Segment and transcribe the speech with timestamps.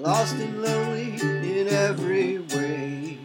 [0.00, 3.18] Lost and lonely in every way.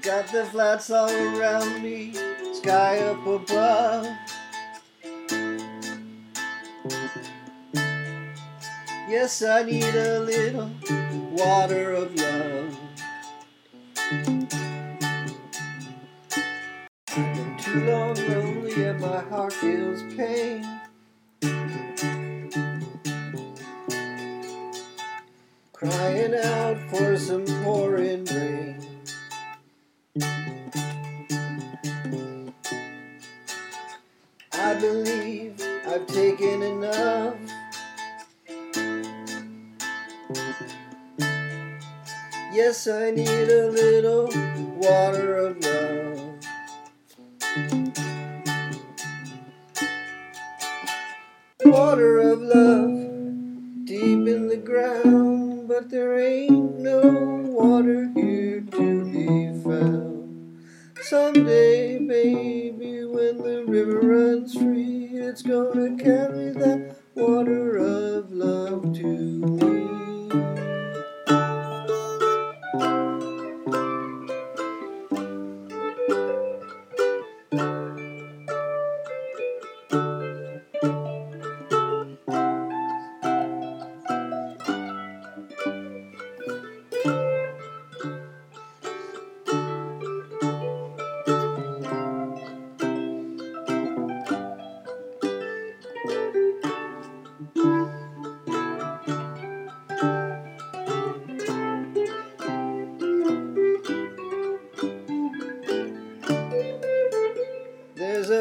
[0.00, 2.14] Got the flats all around me,
[2.54, 4.06] sky up above.
[9.10, 10.70] Yes, I need a little
[11.32, 12.78] water of love.
[17.14, 20.81] Been too long lonely and my heart feels pain.
[26.32, 28.78] Crying out for some pouring rain.
[34.52, 37.36] I believe I've taken enough.
[42.52, 44.28] Yes, I need a little
[44.78, 46.20] water of love.
[51.64, 52.92] Water of love
[53.84, 55.21] deep in the ground,
[55.72, 57.00] but there ain't no
[57.48, 60.58] water here to be found.
[61.00, 69.61] Someday, baby, when the river runs free, it's gonna carry that water of love to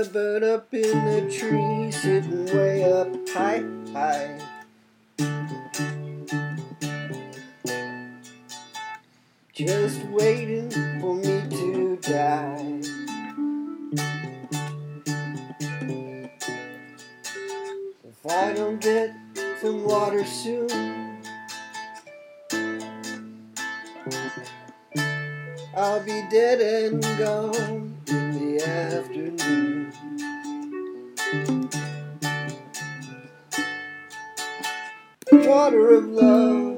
[0.07, 3.63] bird up in the tree, sitting way up high,
[3.93, 4.39] high.
[9.53, 12.81] Just waiting for me to die.
[18.03, 19.13] If I don't get
[19.61, 21.21] some water soon,
[25.75, 29.80] I'll be dead and gone in the afternoon.
[35.47, 36.77] Water of love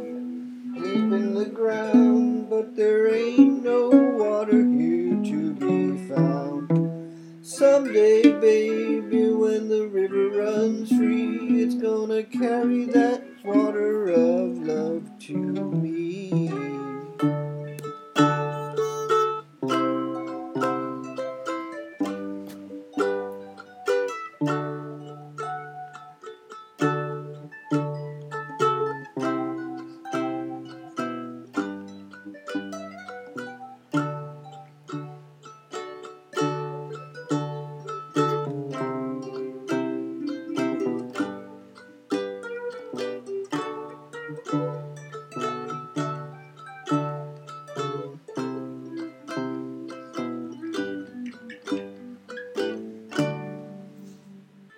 [0.73, 6.69] deep in the ground, but there ain't no water here to be found.
[7.41, 15.35] Someday, baby, when the river runs free, it's gonna carry that water of love to
[15.35, 16.22] me.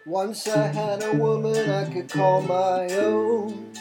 [0.07, 3.73] Once I had a woman I could call my own.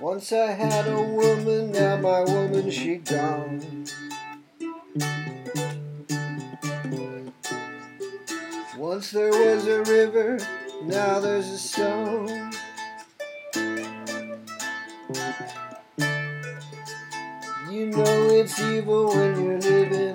[0.00, 3.86] Once I had a woman, now my woman she gone.
[8.76, 10.40] Once there was a river,
[10.82, 12.50] now there's a stone.
[17.70, 20.05] You know it's evil when you're living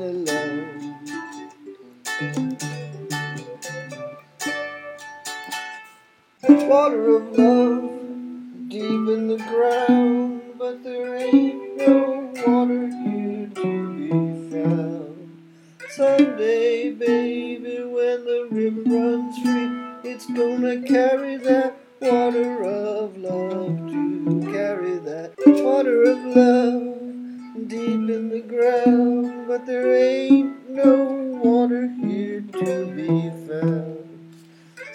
[6.71, 14.09] Water of love deep in the ground, but there ain't no water here to be
[14.49, 15.41] found.
[15.89, 24.49] Someday, baby, when the river runs free, it's gonna carry that water of love to
[24.53, 31.03] carry that water of love deep in the ground, but there ain't no
[31.43, 34.00] water here to be found.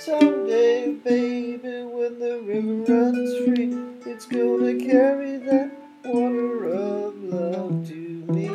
[0.07, 3.75] Someday, baby, when the river runs free,
[4.09, 5.73] it's gonna carry that
[6.05, 7.95] water of love to
[8.31, 8.47] me.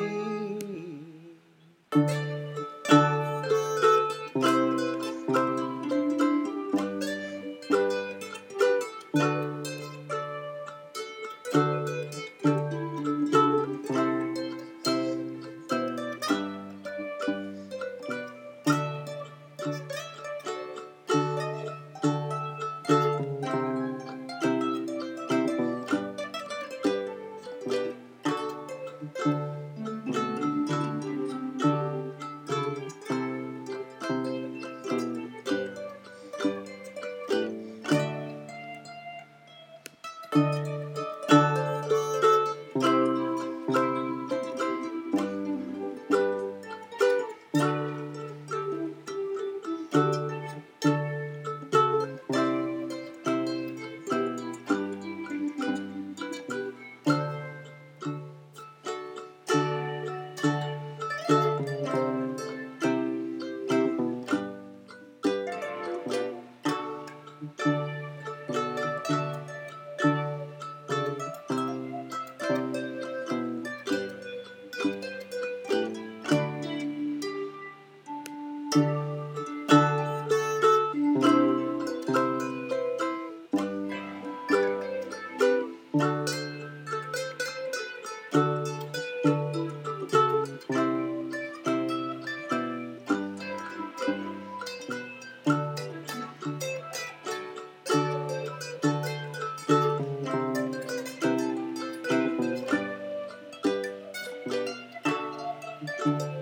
[105.82, 106.41] Música